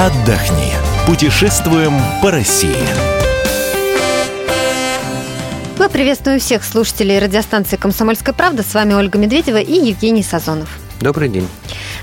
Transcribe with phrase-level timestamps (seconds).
[0.00, 0.72] отдохни.
[1.06, 1.92] Путешествуем
[2.22, 2.74] по России.
[5.78, 8.62] Мы приветствуем всех слушателей радиостанции «Комсомольская правда».
[8.62, 10.70] С вами Ольга Медведева и Евгений Сазонов.
[11.02, 11.46] Добрый день.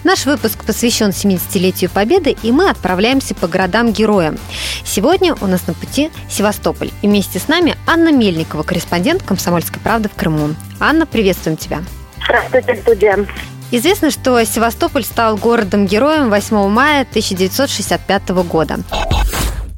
[0.04, 4.38] Наш выпуск посвящен 70-летию Победы, и мы отправляемся по городам-героям.
[4.86, 6.92] Сегодня у нас на пути Севастополь.
[7.02, 10.50] И вместе с нами Анна Мельникова, корреспондент «Комсомольской правды» в Крыму.
[10.80, 11.82] Анна, приветствуем тебя.
[12.24, 13.26] Здравствуйте, студия.
[13.70, 18.80] Известно, что Севастополь стал городом-героем 8 мая 1965 года.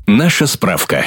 [0.06, 1.06] Наша справка.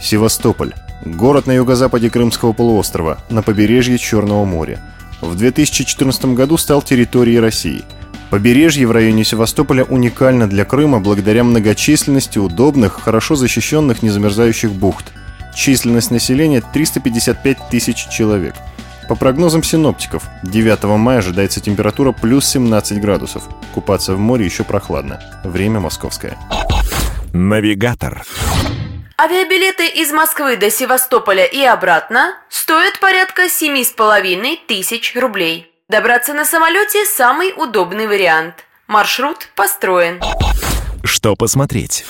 [0.00, 0.72] Севастополь.
[1.04, 4.80] Город на юго-западе Крымского полуострова, на побережье Черного моря.
[5.20, 7.82] В 2014 году стал территорией России.
[8.30, 15.12] Побережье в районе Севастополя уникально для Крыма благодаря многочисленности удобных, хорошо защищенных незамерзающих бухт.
[15.54, 18.54] Численность населения 355 тысяч человек.
[19.08, 23.44] По прогнозам синоптиков, 9 мая ожидается температура плюс 17 градусов.
[23.74, 25.20] Купаться в море еще прохладно.
[25.44, 26.38] Время московское.
[27.32, 28.22] Навигатор.
[29.20, 35.70] Авиабилеты из Москвы до Севастополя и обратно стоят порядка семи с половиной тысяч рублей.
[35.88, 38.64] Добраться на самолете– самый удобный вариант.
[38.86, 40.20] Маршрут построен.
[41.04, 42.04] Что посмотреть?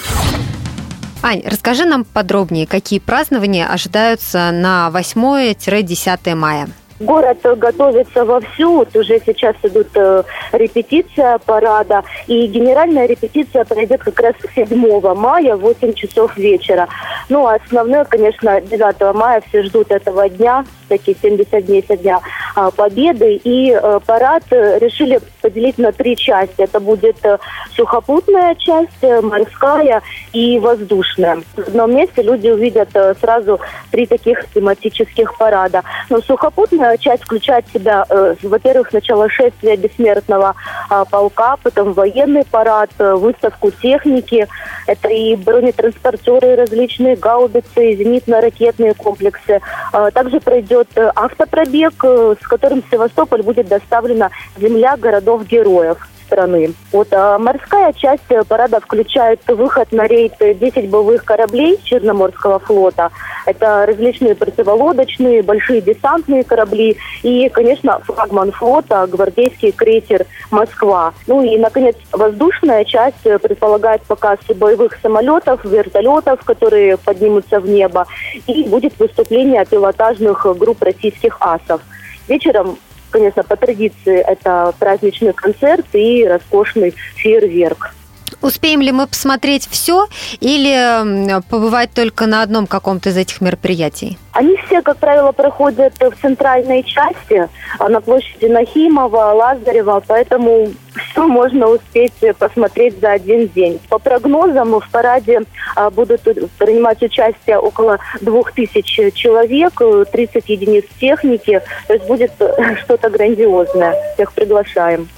[1.22, 6.68] Ань, расскажи нам подробнее, какие празднования ожидаются на 8-10 мая.
[7.00, 14.20] Город готовится вовсю, вот уже сейчас идут э, репетиция парада, и генеральная репетиция пройдет как
[14.20, 16.88] раз 7 мая в 8 часов вечера.
[17.28, 22.20] Ну, а основное, конечно, 9 мая все ждут этого дня, такие 70 дней со дня
[22.54, 26.62] а, Победы, и э, парад э, решили поделить на три части.
[26.62, 27.36] Это будет э,
[27.76, 30.00] сухопутная часть, э, морская
[30.32, 31.42] и воздушная.
[31.54, 35.82] В одном месте люди увидят э, сразу три таких тематических парада.
[36.08, 38.06] Но сухопутная часть включает в себя,
[38.42, 40.54] во-первых, сначала шествие бессмертного
[40.90, 44.48] э, полка, потом военный парад, выставку техники.
[44.86, 49.60] Это и бронетранспортеры, различные гаубицы, зенитно-ракетные комплексы.
[49.92, 54.96] Э, также пройдет автопробег, с которым в Севастополь будет доставлена земля
[55.34, 56.72] городов-героев страны.
[56.90, 63.10] Вот а морская часть парада включает выход на рейд 10 боевых кораблей Черноморского флота.
[63.44, 71.12] Это различные противолодочные, большие десантные корабли и, конечно, флагман флота, гвардейский крейсер «Москва».
[71.26, 78.06] Ну и, наконец, воздушная часть предполагает показ боевых самолетов, вертолетов, которые поднимутся в небо,
[78.46, 81.82] и будет выступление пилотажных групп российских асов.
[82.28, 82.78] Вечером
[83.14, 87.94] конечно, по традиции это праздничный концерт и роскошный фейерверк.
[88.42, 90.06] Успеем ли мы посмотреть все
[90.40, 94.18] или побывать только на одном каком-то из этих мероприятий?
[94.32, 97.48] Они все, как правило, проходят в центральной части,
[97.78, 100.72] а на площади Нахимова, Лазарева, поэтому
[101.14, 103.80] все можно успеть посмотреть за один день.
[103.88, 105.42] По прогнозам, в параде
[105.76, 106.22] а, будут
[106.58, 109.80] принимать участие около двух тысяч человек,
[110.10, 112.32] 30 единиц техники, то есть будет
[112.84, 113.96] что-то грандиозное.
[114.14, 115.08] Всех приглашаем.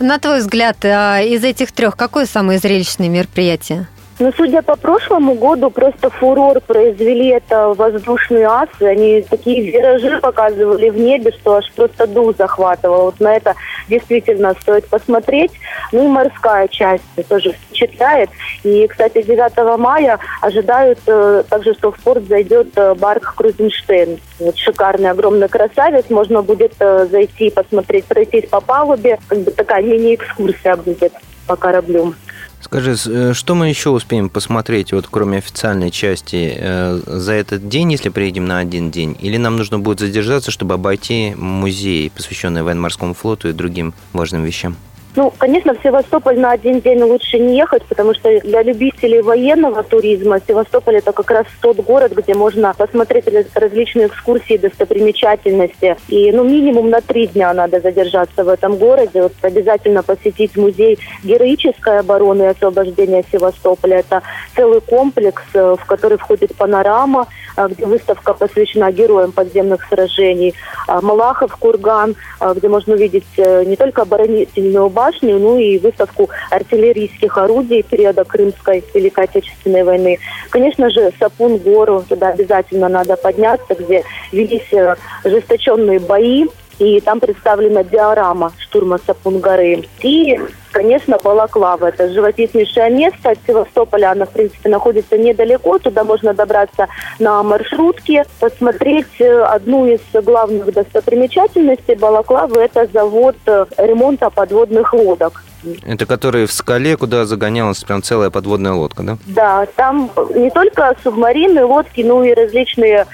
[0.00, 3.86] На твой взгляд, а, из этих трех, какое самое зрелищное мероприятие?
[4.18, 8.82] Ну, судя по прошлому году, просто фурор произвели это воздушные асы.
[8.82, 13.06] Они такие виражи показывали в небе, что аж просто дух захватывал.
[13.06, 13.54] Вот на это
[13.90, 15.52] действительно стоит посмотреть.
[15.92, 18.30] Ну и морская часть тоже впечатляет.
[18.64, 24.18] И, кстати, 9 мая ожидают э, также, что в порт зайдет э, барк Крузенштейн.
[24.40, 26.06] Вот шикарный, огромный красавец.
[26.08, 29.18] Можно будет э, зайти, посмотреть, пройтись по палубе.
[29.28, 31.12] Как бы такая мини-экскурсия будет
[31.46, 32.14] по кораблю.
[32.60, 37.92] Скажи, э, что мы еще успеем посмотреть, вот кроме официальной части, э, за этот день,
[37.92, 39.16] если приедем на один день?
[39.20, 44.76] Или нам нужно будет задержаться, чтобы обойти музей, посвященный военно-морскому флоту и другим важным вещам?
[45.16, 49.82] Ну, конечно, в Севастополь на один день лучше не ехать, потому что для любителей военного
[49.82, 53.24] туризма Севастополь это как раз тот город, где можно посмотреть
[53.54, 55.96] различные экскурсии, достопримечательности.
[56.08, 59.22] И, ну, минимум на три дня надо задержаться в этом городе.
[59.22, 64.00] Вот обязательно посетить музей героической обороны и освобождения Севастополя.
[64.00, 64.22] Это
[64.54, 67.26] целый комплекс, э, в который входит панорама,
[67.56, 70.52] э, где выставка посвящена героям подземных сражений.
[70.86, 76.28] А Малахов курган, э, где можно увидеть не только оборонительную базу, башню, ну и выставку
[76.50, 80.18] артиллерийских орудий периода Крымской Великой Отечественной войны.
[80.50, 86.46] Конечно же, Сапун гору туда обязательно надо подняться, где велись э, ожесточенные бои
[86.78, 89.84] и там представлена диорама штурма Сапун-горы.
[90.02, 90.38] И,
[90.76, 91.86] конечно, Балаклава.
[91.86, 94.10] Это живописнейшее место от Севастополя.
[94.10, 95.78] Она, в принципе, находится недалеко.
[95.78, 96.88] Туда можно добраться
[97.18, 102.60] на маршрутке, посмотреть э, одну из главных достопримечательностей Балаклавы.
[102.60, 105.42] Это завод э, ремонта подводных лодок
[105.84, 109.18] Это которые в скале, куда загонялась прям целая подводная лодка, да?
[109.26, 113.06] Да, там не только субмарины, лодки, но и различные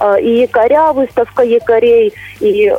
[0.00, 2.72] э, и якоря, выставка якорей, и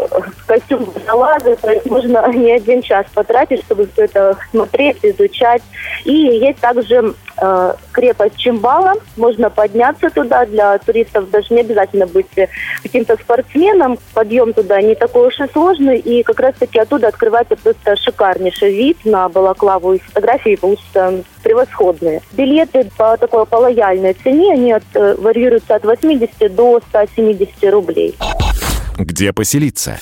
[0.45, 1.55] костюм водолаза.
[1.55, 5.61] То есть можно не один час потратить, чтобы все это смотреть, изучать.
[6.03, 8.93] И есть также э, крепость Чимбала.
[9.17, 11.29] Можно подняться туда для туристов.
[11.29, 12.27] Даже не обязательно быть
[12.83, 13.97] каким-то спортсменом.
[14.13, 15.99] Подъем туда не такой уж и сложный.
[15.99, 19.93] И как раз-таки оттуда открывается просто шикарнейший вид на балаклаву.
[19.93, 22.21] И фотографии получатся превосходные.
[22.33, 28.15] Билеты по такой по лояльной цене, они от, э, варьируются от 80 до 170 рублей.
[28.97, 29.99] Где поселиться?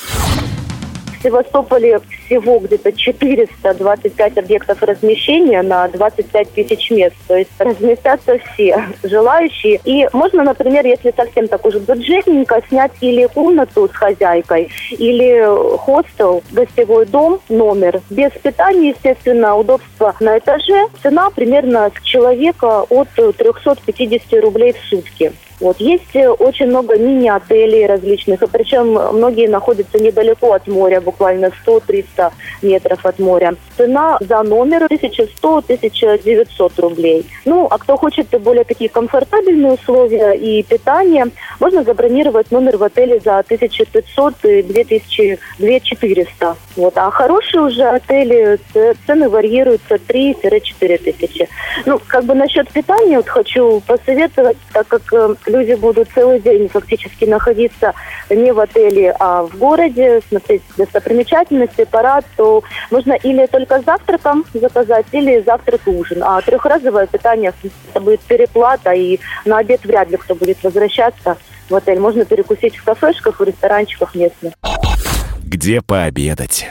[1.19, 7.15] В Севастополе всего где-то 425 объектов размещения на 25 тысяч мест.
[7.27, 9.79] То есть разместятся все желающие.
[9.83, 16.43] И можно, например, если совсем так уже бюджетненько, снять или комнату с хозяйкой, или хостел,
[16.51, 18.01] гостевой дом, номер.
[18.09, 20.87] Без питания, естественно, удобства на этаже.
[21.01, 25.31] Цена примерно с человека от 350 рублей в сутки.
[25.63, 25.79] Вот.
[25.79, 32.12] Есть э, очень много мини-отелей различных, и причем многие находятся недалеко от моря, буквально 100-300
[32.61, 33.55] метров от моря.
[33.77, 37.25] Цена за номер 1100-1900 рублей.
[37.45, 41.27] Ну, а кто хочет более такие комфортабельные условия и питание,
[41.59, 46.55] можно забронировать номер в отеле за 1500 и 2400.
[46.75, 46.97] Вот.
[46.97, 48.59] А хорошие уже отели,
[49.05, 51.47] цены варьируются 3-4 тысячи.
[51.85, 56.69] Ну, как бы насчет питания вот хочу посоветовать, так как э, люди будут целый день
[56.69, 57.93] фактически находиться
[58.29, 65.05] не в отеле, а в городе, смотреть достопримечательности, парад, то можно или только завтраком заказать,
[65.11, 66.21] или завтрак и ужин.
[66.23, 67.53] А трехразовое питание,
[67.89, 71.37] это будет переплата, и на обед вряд ли кто будет возвращаться
[71.69, 71.99] в отель.
[71.99, 74.53] Можно перекусить в кафешках, в ресторанчиках местных.
[75.43, 76.67] Где пообедать?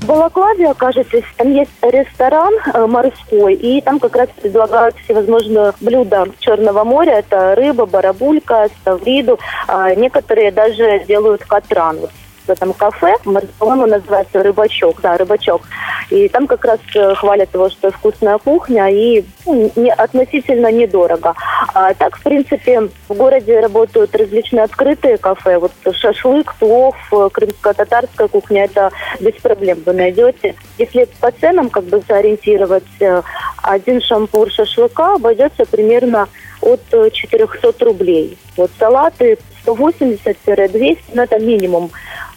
[0.00, 6.26] В Балаклаве, окажетесь, там есть ресторан э, морской, и там как раз предлагают всевозможные блюда
[6.38, 7.18] Черного моря.
[7.18, 9.38] Это рыба, барабулька, ставриду.
[9.66, 11.98] А некоторые даже делают катран.
[11.98, 12.10] Вот
[12.46, 13.14] в этом кафе,
[13.58, 15.62] по-моему, называется «Рыбачок», да, «Рыбачок».
[16.10, 21.34] И там как раз э, хвалят его, что вкусная кухня и ну, не, относительно недорого.
[21.74, 25.58] А так, в принципе, в городе работают различные открытые кафе.
[25.58, 30.54] Вот шашлык, плов, э, крымско-татарская кухня, это без проблем вы найдете.
[30.78, 33.22] Если по ценам как бы сориентировать, э,
[33.62, 36.28] один шампур шашлыка обойдется примерно
[36.60, 36.80] от
[37.12, 38.38] 400 рублей.
[38.56, 41.90] Вот салаты 180-200, ну это минимум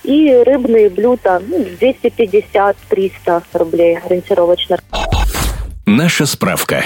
[0.10, 4.80] и рыбные блюда ну, 250-300 рублей ориентировочно.
[5.86, 6.84] Наша справка.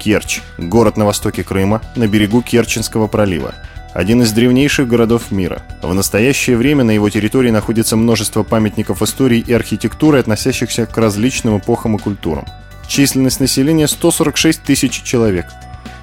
[0.00, 3.54] Керчь– город на востоке Крыма, на берегу Керченского пролива.
[3.92, 5.62] Один из древнейших городов мира.
[5.82, 11.58] В настоящее время на его территории находится множество памятников истории и архитектуры, относящихся к различным
[11.58, 12.46] эпохам и культурам.
[12.86, 15.46] Численность населения 146 тысяч человек.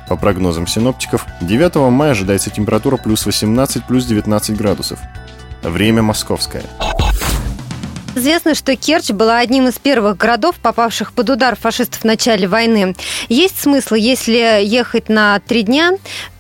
[0.10, 5.00] По прогнозам синоптиков, 9 мая ожидается температура плюс 18, плюс 19 градусов.
[5.62, 6.64] Время московское.
[8.20, 12.94] Известно, что Керчь была одним из первых городов, попавших под удар фашистов в начале войны.
[13.30, 15.92] Есть смысл, если ехать на три дня,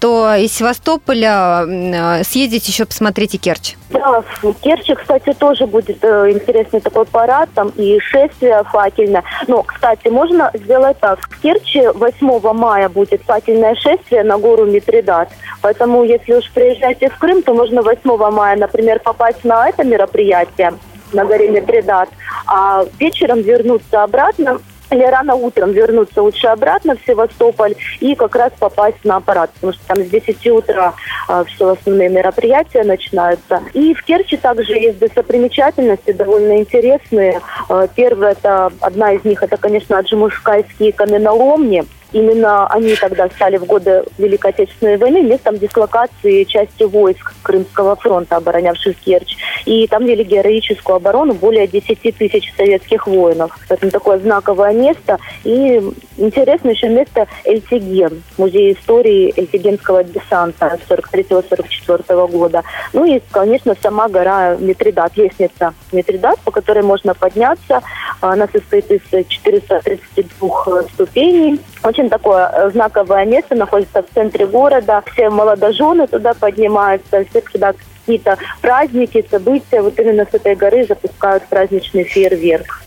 [0.01, 3.75] то из Севастополя э, съездить еще посмотреть и Керчь.
[3.91, 9.23] Да, в Керчи, кстати, тоже будет э, интересный такой парад, там и шествие факельное.
[9.47, 11.21] Но, кстати, можно сделать так.
[11.29, 15.29] В Керчи 8 мая будет факельное шествие на гору Митридат.
[15.61, 20.73] Поэтому, если уж приезжаете в Крым, то можно 8 мая, например, попасть на это мероприятие
[21.13, 22.09] на горе Митридат,
[22.47, 24.59] а вечером вернуться обратно
[24.91, 29.73] или рано утром вернуться лучше обратно в Севастополь и как раз попасть на аппарат, потому
[29.73, 30.93] что там с 10 утра
[31.27, 33.61] э, все основные мероприятия начинаются.
[33.73, 37.41] И в Керчи также есть достопримечательности довольно интересные.
[37.69, 41.85] Э, первая, это одна из них, это, конечно, Аджимушкайские каменоломни.
[42.11, 48.37] Именно они тогда стали в годы Великой Отечественной войны местом дислокации части войск Крымского фронта,
[48.37, 49.35] оборонявших Керчь.
[49.65, 53.57] И там вели героическую оборону более 10 тысяч советских воинов.
[53.67, 55.19] Поэтому такое знаковое место.
[55.43, 55.81] И
[56.17, 62.63] интересно еще место Эльтиген, музей истории Эльтигенского десанта 43-44 года.
[62.93, 67.81] Ну и, конечно, сама гора Митридат, лестница Митридат, по которой можно подняться.
[68.21, 71.59] Она состоит из 432 ступеней.
[71.83, 75.03] Очень такое э, знаковое место, находится в центре города.
[75.11, 81.43] Все молодожены туда поднимаются, все когда какие-то праздники, события, вот именно с этой горы запускают
[81.47, 82.81] праздничный фейерверк.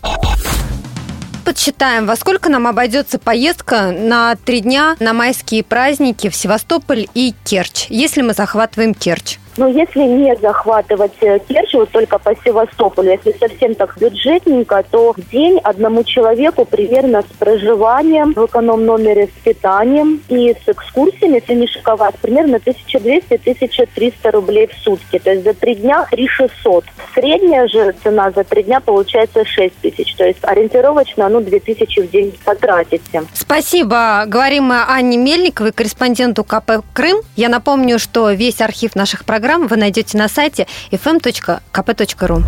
[1.45, 7.33] Подсчитаем, во сколько нам обойдется поездка на три дня на майские праздники в Севастополь и
[7.43, 9.37] Керчь, если мы захватываем Керчь.
[9.57, 15.13] Но если не захватывать э, Керчь, вот только по Севастополю, если совсем так бюджетненько, то
[15.13, 21.53] в день одному человеку примерно с проживанием в эконом-номере с питанием и с экскурсиями, если
[21.53, 25.19] не шиковать, примерно 1200-1300 рублей в сутки.
[25.19, 26.85] То есть за три дня 3600.
[27.13, 30.15] Средняя же цена за три дня получается 6 тысяч.
[30.15, 33.23] То есть ориентировочно, ну, 2000 в день потратите.
[33.33, 34.23] Спасибо.
[34.27, 37.17] Говорим мы Анне Мельниковой, корреспонденту КП «Крым».
[37.35, 42.43] Я напомню, что весь архив наших программ вы найдете на сайте fm.kp.ru.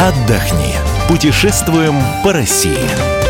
[0.00, 0.76] Отдохни.
[1.08, 3.25] Путешествуем по России.